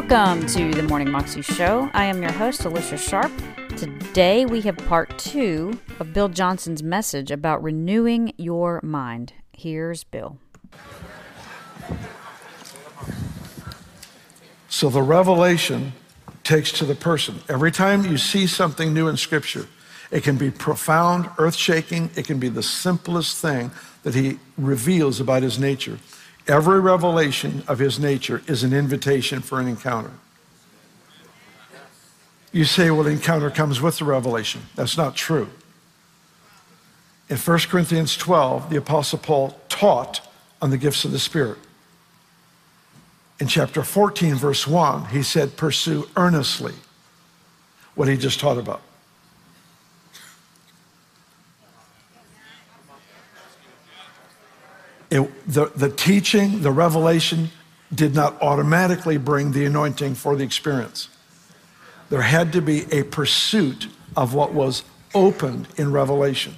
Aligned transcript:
Welcome 0.00 0.46
to 0.46 0.70
the 0.70 0.84
Morning 0.84 1.10
Moxie 1.10 1.42
Show. 1.42 1.90
I 1.92 2.04
am 2.04 2.22
your 2.22 2.30
host, 2.30 2.64
Alicia 2.64 2.96
Sharp. 2.96 3.32
Today 3.76 4.46
we 4.46 4.60
have 4.60 4.76
part 4.76 5.18
two 5.18 5.76
of 5.98 6.12
Bill 6.12 6.28
Johnson's 6.28 6.84
message 6.84 7.32
about 7.32 7.64
renewing 7.64 8.32
your 8.36 8.78
mind. 8.84 9.32
Here's 9.52 10.04
Bill. 10.04 10.38
So 14.68 14.88
the 14.88 15.02
revelation 15.02 15.94
takes 16.44 16.70
to 16.78 16.84
the 16.84 16.94
person. 16.94 17.40
Every 17.48 17.72
time 17.72 18.04
you 18.04 18.18
see 18.18 18.46
something 18.46 18.94
new 18.94 19.08
in 19.08 19.16
Scripture, 19.16 19.66
it 20.12 20.22
can 20.22 20.36
be 20.36 20.52
profound, 20.52 21.28
earth 21.38 21.56
shaking, 21.56 22.10
it 22.14 22.24
can 22.24 22.38
be 22.38 22.48
the 22.48 22.62
simplest 22.62 23.38
thing 23.38 23.72
that 24.04 24.14
he 24.14 24.38
reveals 24.56 25.18
about 25.18 25.42
his 25.42 25.58
nature. 25.58 25.98
Every 26.48 26.80
revelation 26.80 27.62
of 27.68 27.78
his 27.78 28.00
nature 28.00 28.42
is 28.46 28.64
an 28.64 28.72
invitation 28.72 29.40
for 29.40 29.60
an 29.60 29.68
encounter. 29.68 30.12
You 32.52 32.64
say, 32.64 32.90
well, 32.90 33.06
encounter 33.06 33.50
comes 33.50 33.82
with 33.82 33.98
the 33.98 34.06
revelation. 34.06 34.62
That's 34.74 34.96
not 34.96 35.14
true. 35.14 35.50
In 37.28 37.36
1 37.36 37.58
Corinthians 37.68 38.16
12, 38.16 38.70
the 38.70 38.78
Apostle 38.78 39.18
Paul 39.18 39.60
taught 39.68 40.26
on 40.62 40.70
the 40.70 40.78
gifts 40.78 41.04
of 41.04 41.12
the 41.12 41.18
Spirit. 41.18 41.58
In 43.38 43.46
chapter 43.46 43.82
14, 43.82 44.34
verse 44.34 44.66
1, 44.66 45.06
he 45.06 45.22
said, 45.22 45.58
Pursue 45.58 46.08
earnestly 46.16 46.74
what 47.94 48.08
he 48.08 48.16
just 48.16 48.40
taught 48.40 48.56
about. 48.56 48.80
It, 55.10 55.30
the, 55.46 55.66
the 55.66 55.88
teaching, 55.88 56.62
the 56.62 56.70
revelation 56.70 57.50
did 57.94 58.14
not 58.14 58.40
automatically 58.42 59.16
bring 59.16 59.52
the 59.52 59.64
anointing 59.64 60.14
for 60.14 60.36
the 60.36 60.44
experience. 60.44 61.08
There 62.10 62.22
had 62.22 62.52
to 62.52 62.60
be 62.60 62.90
a 62.92 63.02
pursuit 63.04 63.88
of 64.16 64.34
what 64.34 64.52
was 64.52 64.82
opened 65.14 65.68
in 65.76 65.92
revelation. 65.92 66.56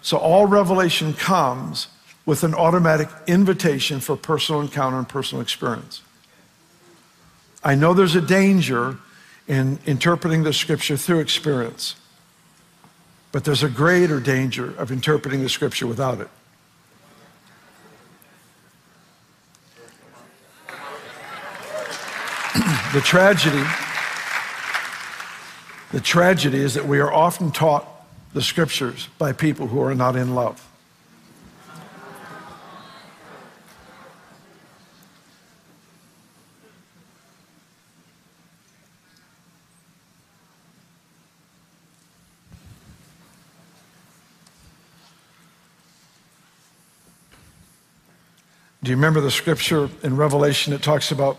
So 0.00 0.16
all 0.16 0.46
revelation 0.46 1.12
comes 1.12 1.88
with 2.24 2.44
an 2.44 2.54
automatic 2.54 3.08
invitation 3.26 4.00
for 4.00 4.16
personal 4.16 4.60
encounter 4.60 4.98
and 4.98 5.08
personal 5.08 5.42
experience. 5.42 6.02
I 7.64 7.74
know 7.74 7.92
there's 7.94 8.14
a 8.14 8.20
danger 8.20 8.98
in 9.46 9.78
interpreting 9.86 10.42
the 10.42 10.52
scripture 10.52 10.96
through 10.96 11.20
experience, 11.20 11.96
but 13.32 13.44
there's 13.44 13.62
a 13.62 13.68
greater 13.68 14.20
danger 14.20 14.74
of 14.78 14.92
interpreting 14.92 15.42
the 15.42 15.48
scripture 15.48 15.86
without 15.86 16.20
it. 16.20 16.28
the 22.92 23.00
tragedy 23.00 23.64
the 25.90 26.00
tragedy 26.00 26.58
is 26.58 26.74
that 26.74 26.86
we 26.86 26.98
are 26.98 27.10
often 27.10 27.50
taught 27.50 27.88
the 28.34 28.42
scriptures 28.42 29.08
by 29.16 29.32
people 29.32 29.68
who 29.68 29.80
are 29.80 29.94
not 29.94 30.16
in 30.16 30.34
love. 30.34 30.64
Do 48.82 48.90
you 48.90 48.96
remember 48.96 49.20
the 49.20 49.30
scripture 49.30 49.88
in 50.02 50.16
Revelation 50.16 50.72
that 50.72 50.82
talks 50.82 51.10
about 51.10 51.38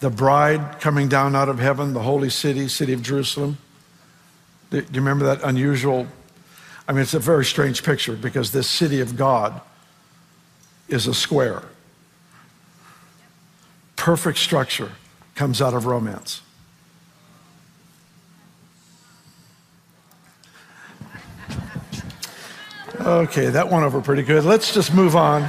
the 0.00 0.10
bride 0.10 0.80
coming 0.80 1.08
down 1.08 1.36
out 1.36 1.48
of 1.48 1.58
heaven, 1.58 1.92
the 1.92 2.02
holy 2.02 2.30
city, 2.30 2.68
city 2.68 2.92
of 2.92 3.02
Jerusalem? 3.02 3.58
Do 4.70 4.78
you 4.78 4.86
remember 4.94 5.26
that 5.26 5.42
unusual? 5.42 6.06
I 6.88 6.92
mean, 6.92 7.02
it's 7.02 7.14
a 7.14 7.18
very 7.18 7.44
strange 7.44 7.84
picture 7.84 8.16
because 8.16 8.50
this 8.50 8.68
city 8.68 9.00
of 9.00 9.16
God 9.16 9.60
is 10.88 11.06
a 11.06 11.14
square. 11.14 11.62
Perfect 13.96 14.38
structure 14.38 14.92
comes 15.34 15.60
out 15.60 15.74
of 15.74 15.86
romance. 15.86 16.40
Okay, 23.00 23.46
that 23.46 23.70
went 23.70 23.84
over 23.84 24.00
pretty 24.00 24.22
good. 24.22 24.44
Let's 24.44 24.74
just 24.74 24.92
move 24.92 25.16
on. 25.16 25.48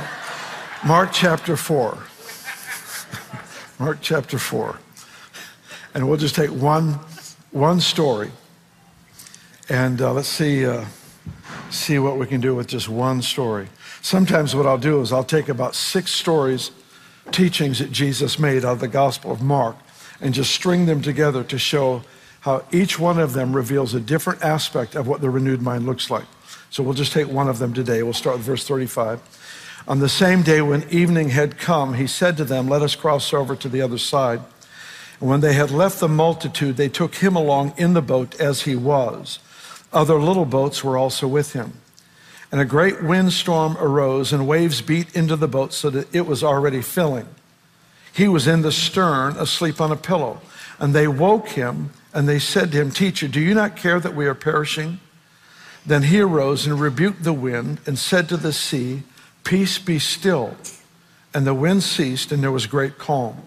Mark 0.86 1.10
chapter 1.12 1.58
4. 1.58 1.98
Mark 3.82 3.98
chapter 4.00 4.38
4. 4.38 4.78
And 5.96 6.08
we'll 6.08 6.20
just 6.20 6.36
take 6.36 6.52
one, 6.52 7.00
one 7.50 7.80
story. 7.80 8.30
And 9.70 10.00
uh, 10.00 10.14
let's 10.14 10.28
see, 10.28 10.68
uh, 10.68 10.86
see 11.72 11.98
what 11.98 12.18
we 12.20 12.28
can 12.28 12.42
do 12.42 12.54
with 12.54 12.68
just 12.68 12.88
one 12.88 13.24
story. 13.24 13.70
Sometimes 14.04 14.56
what 14.56 14.68
I'll 14.68 14.78
do 14.78 15.02
is 15.02 15.12
I'll 15.12 15.24
take 15.24 15.50
about 15.50 15.74
six 15.74 16.12
stories, 16.12 16.70
teachings 17.32 17.80
that 17.80 17.92
Jesus 17.92 18.38
made 18.38 18.64
out 18.64 18.74
of 18.74 18.82
the 18.82 18.88
Gospel 18.88 19.32
of 19.32 19.42
Mark, 19.42 19.78
and 20.22 20.32
just 20.32 20.52
string 20.52 20.86
them 20.86 21.02
together 21.02 21.44
to 21.46 21.58
show 21.58 22.04
how 22.42 22.64
each 22.72 23.00
one 23.00 23.18
of 23.18 23.34
them 23.34 23.52
reveals 23.52 23.96
a 23.96 24.00
different 24.00 24.44
aspect 24.44 24.94
of 24.94 25.08
what 25.08 25.22
the 25.22 25.30
renewed 25.32 25.64
mind 25.64 25.88
looks 25.88 26.12
like. 26.12 26.26
So 26.70 26.84
we'll 26.84 26.94
just 26.94 27.14
take 27.14 27.28
one 27.28 27.50
of 27.50 27.58
them 27.58 27.74
today. 27.74 28.04
We'll 28.04 28.14
start 28.14 28.38
with 28.38 28.46
verse 28.46 28.68
35. 28.68 29.41
On 29.88 30.00
the 30.00 30.10
same 30.10 30.44
day 30.44 30.62
when 30.62 30.88
evening 30.90 31.30
had 31.30 31.58
come, 31.58 31.96
he 31.96 32.08
said 32.08 32.38
to 32.38 32.46
them, 32.46 32.68
Let 32.68 32.82
us 32.82 32.96
cross 32.96 33.34
over 33.34 33.56
to 33.56 33.70
the 33.70 33.82
other 33.82 33.98
side. 33.98 34.42
And 35.20 35.30
when 35.30 35.42
they 35.42 35.54
had 35.54 35.72
left 35.72 36.00
the 36.00 36.08
multitude, 36.08 36.78
they 36.78 36.90
took 36.90 37.16
him 37.16 37.36
along 37.36 37.74
in 37.78 37.94
the 37.94 38.02
boat 38.02 38.40
as 38.40 38.64
he 38.64 38.76
was. 38.76 39.40
Other 39.94 40.20
little 40.20 40.46
boats 40.46 40.84
were 40.84 40.98
also 40.98 41.28
with 41.28 41.54
him. 41.54 41.74
And 42.52 42.60
a 42.60 42.66
great 42.66 43.02
windstorm 43.02 43.78
arose, 43.78 44.34
and 44.34 44.48
waves 44.48 44.82
beat 44.82 45.16
into 45.16 45.36
the 45.36 45.48
boat 45.48 45.74
so 45.74 45.90
that 45.90 46.14
it 46.14 46.26
was 46.26 46.44
already 46.44 46.82
filling. 46.82 47.28
He 48.14 48.28
was 48.28 48.48
in 48.48 48.62
the 48.62 48.72
stern, 48.72 49.38
asleep 49.38 49.80
on 49.80 49.92
a 49.92 49.96
pillow. 49.96 50.42
And 50.78 50.94
they 50.94 51.08
woke 51.08 51.50
him, 51.50 51.92
and 52.14 52.28
they 52.28 52.40
said 52.40 52.72
to 52.72 52.82
him, 52.82 52.92
Teacher, 52.92 53.28
do 53.28 53.40
you 53.40 53.54
not 53.54 53.78
care 53.78 54.00
that 54.00 54.16
we 54.16 54.26
are 54.26 54.36
perishing? 54.36 55.00
Then 55.86 56.04
he 56.04 56.20
arose 56.20 56.68
and 56.68 56.80
rebuked 56.80 57.24
the 57.24 57.34
wind 57.34 57.80
and 57.86 57.98
said 57.98 58.28
to 58.30 58.38
the 58.38 58.54
sea, 58.54 59.04
Peace 59.44 59.80
be 59.80 60.00
still. 60.00 60.56
And 61.34 61.48
the 61.48 61.54
wind 61.54 61.84
ceased, 61.84 62.32
and 62.32 62.44
there 62.44 62.52
was 62.52 62.66
great 62.66 62.98
calm. 62.98 63.38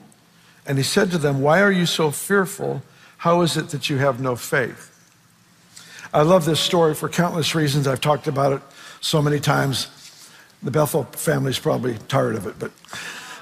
And 0.66 0.78
he 0.78 0.84
said 0.84 1.10
to 1.10 1.18
them, 1.18 1.40
Why 1.40 1.60
are 1.60 1.72
you 1.72 1.86
so 1.86 2.10
fearful? 2.10 2.82
How 3.18 3.42
is 3.42 3.56
it 3.56 3.68
that 3.70 3.90
you 3.90 3.98
have 3.98 4.20
no 4.20 4.36
faith? 4.36 4.90
I 6.12 6.22
love 6.22 6.44
this 6.44 6.60
story 6.60 6.94
for 6.94 7.08
countless 7.08 7.54
reasons. 7.54 7.86
I've 7.86 8.00
talked 8.00 8.26
about 8.26 8.52
it 8.52 8.62
so 9.00 9.20
many 9.20 9.40
times. 9.40 9.88
The 10.62 10.70
Bethel 10.70 11.04
family's 11.04 11.58
probably 11.58 11.98
tired 12.08 12.36
of 12.36 12.46
it, 12.46 12.58
but 12.58 12.70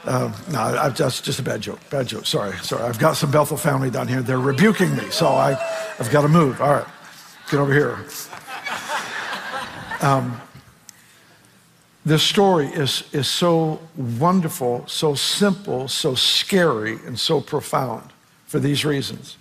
um, 0.05 0.35
no, 0.51 0.91
that's 0.91 1.21
just 1.21 1.39
a 1.39 1.43
bad 1.43 1.61
joke. 1.61 1.79
Bad 1.91 2.09
joke. 2.09 2.27
Sorry, 2.27 2.57
sorry. 2.59 2.83
I've 2.83 2.99
got 2.99 3.17
some 3.17 3.31
Bethel 3.31 3.57
family 3.57 3.91
down 3.91 4.09
here. 4.09 4.23
They're 4.23 4.41
rebuking 4.41 4.97
me, 4.97 5.09
so 5.11 5.29
I, 5.29 5.53
I've 6.01 6.11
got 6.11 6.23
to 6.23 6.29
move. 6.29 6.61
All 6.61 6.73
right, 6.73 6.87
get 7.51 7.61
over 7.61 7.73
here. 7.73 7.99
Um, 10.01 10.41
this 12.05 12.23
story 12.23 12.67
is, 12.67 13.05
is 13.13 13.29
so 13.29 13.81
wonderful, 13.97 14.85
so 14.89 15.15
simple, 15.15 15.87
so 15.87 16.15
scary, 16.15 16.99
and 17.07 17.19
so 17.19 17.41
profound 17.41 18.11
for 18.47 18.59
these 18.59 18.85
reasons. 18.85 19.37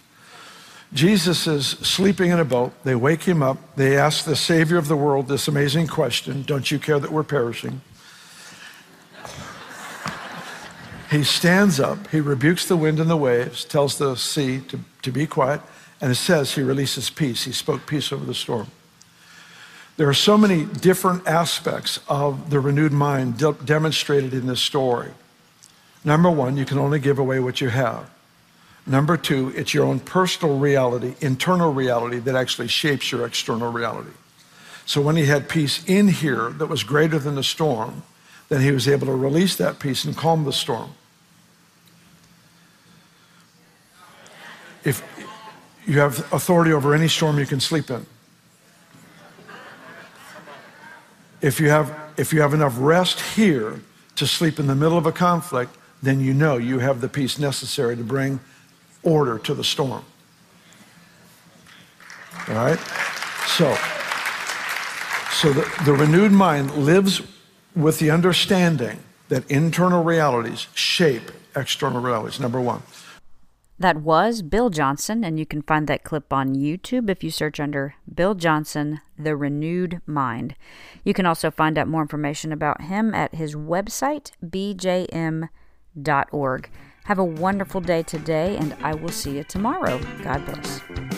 Jesus 0.94 1.48
is 1.48 1.68
sleeping 1.68 2.32
in 2.32 2.40
a 2.40 2.46
boat. 2.46 2.74
They 2.84 2.96
wake 2.96 3.24
him 3.24 3.42
up. 3.42 3.58
They 3.76 3.98
ask 3.98 4.26
the 4.26 4.36
Savior 4.36 4.78
of 4.78 4.88
the 4.88 4.98
world 4.98 5.28
this 5.28 5.48
amazing 5.48 5.88
question 5.88 6.44
Don't 6.44 6.70
you 6.70 6.80
care 6.80 7.00
that 7.00 7.12
we're 7.12 7.24
perishing? 7.24 7.82
He 11.10 11.24
stands 11.24 11.78
up, 11.80 12.08
he 12.08 12.22
rebukes 12.22 12.66
the 12.66 12.78
wind 12.78 12.98
and 13.00 13.10
the 13.10 13.18
waves, 13.18 13.66
tells 13.66 13.98
the 13.98 14.16
sea 14.16 14.62
to, 14.70 14.80
to 15.02 15.12
be 15.12 15.28
quiet, 15.28 15.60
and 16.00 16.10
it 16.10 16.16
says 16.16 16.56
he 16.56 16.62
releases 16.62 17.10
peace. 17.10 17.44
He 17.44 17.52
spoke 17.52 17.86
peace 17.86 18.14
over 18.14 18.24
the 18.24 18.34
storm. 18.34 18.68
There 19.98 20.08
are 20.08 20.14
so 20.14 20.38
many 20.38 20.66
different 20.66 21.28
aspects 21.28 22.00
of 22.08 22.50
the 22.50 22.60
renewed 22.60 22.92
mind 22.92 23.38
de- 23.38 23.54
demonstrated 23.54 24.34
in 24.34 24.48
this 24.48 24.62
story. 24.62 25.12
Number 26.04 26.32
one, 26.32 26.58
you 26.58 26.66
can 26.66 26.80
only 26.80 27.00
give 27.00 27.20
away 27.20 27.40
what 27.40 27.62
you 27.62 27.70
have. 27.70 28.10
Number 28.88 29.16
two, 29.16 29.54
it's 29.56 29.74
your 29.74 29.86
own 29.86 30.00
personal 30.00 30.58
reality, 30.58 31.14
internal 31.22 31.72
reality 31.72 32.18
that 32.20 32.36
actually 32.36 32.68
shapes 32.68 33.12
your 33.12 33.26
external 33.26 33.72
reality. 33.72 34.12
So 34.86 35.02
when 35.02 35.16
he 35.16 35.26
had 35.26 35.48
peace 35.48 35.84
in 35.86 36.08
here 36.08 36.50
that 36.50 36.66
was 36.66 36.84
greater 36.84 37.20
than 37.20 37.36
the 37.36 37.44
storm, 37.44 38.04
then 38.50 38.62
he 38.62 38.72
was 38.72 38.88
able 38.88 39.06
to 39.06 39.14
release 39.14 39.56
that 39.58 39.80
peace 39.80 40.04
and 40.04 40.18
calm 40.18 40.44
the 40.44 40.52
storm. 40.52 40.92
If 44.84 45.04
you 45.86 46.00
have 46.00 46.20
authority 46.34 46.74
over 46.74 46.96
any 46.96 47.08
storm 47.08 47.38
you 47.38 47.46
can 47.46 47.60
sleep 47.60 47.92
in, 47.92 48.06
if 51.42 51.60
you 51.60 51.70
have, 51.70 51.96
if 52.18 52.34
you 52.34 52.42
have 52.42 52.54
enough 52.54 52.76
rest 52.78 53.20
here 53.20 53.82
to 54.16 54.28
sleep 54.28 54.60
in 54.60 54.68
the 54.68 54.76
middle 54.76 54.98
of 54.98 55.06
a 55.06 55.12
conflict, 55.12 55.76
then 56.04 56.20
you 56.20 56.34
know 56.34 56.58
you 56.58 56.80
have 56.80 57.02
the 57.02 57.10
peace 57.10 57.40
necessary 57.40 57.96
to 57.96 58.04
bring 58.04 58.40
order 59.04 59.40
to 59.40 59.54
the 59.54 59.64
storm. 59.64 60.04
All 62.48 62.56
right? 62.56 62.80
So, 63.48 63.76
so 65.32 65.54
the, 65.54 65.84
the 65.86 65.94
renewed 65.94 66.32
mind 66.32 66.72
lives 66.76 67.22
with 67.76 68.00
the 68.00 68.12
understanding 68.12 69.00
that 69.30 69.50
internal 69.50 70.04
realities 70.04 70.68
shape 70.74 71.32
external 71.56 72.02
realities, 72.02 72.40
number 72.40 72.60
one. 72.60 72.82
That 73.82 73.98
was 74.04 74.44
Bill 74.44 74.70
Johnson, 74.70 75.24
and 75.24 75.40
you 75.40 75.46
can 75.48 75.64
find 75.64 75.88
that 75.88 76.04
clip 76.04 76.32
on 76.32 76.54
YouTube 76.54 77.10
if 77.10 77.24
you 77.24 77.32
search 77.32 77.60
under 77.60 77.96
Bill 78.14 78.36
Johnson, 78.36 79.02
The 79.18 79.36
Renewed 79.36 80.02
Mind. 80.06 80.54
You 81.04 81.16
can 81.16 81.26
also 81.26 81.50
find 81.50 81.80
out 81.80 81.88
more 81.88 82.04
information 82.04 82.52
about 82.52 82.82
him 82.82 83.16
at 83.16 83.34
his 83.34 83.56
website, 83.56 84.34
bjm.org. 84.46 85.50
Have 87.06 87.18
a 87.18 87.24
wonderful 87.24 87.82
day 87.82 88.04
today, 88.04 88.56
and 88.56 88.76
I 88.84 88.94
will 88.94 89.10
see 89.10 89.38
you 89.38 89.44
tomorrow. 89.44 90.00
God 90.22 90.46
bless. 90.46 91.11